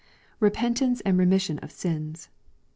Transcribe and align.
[Repentance 0.39 0.99
and 1.01 1.15
remission 1.19 1.59
of 1.59 1.71
sins. 1.71 2.29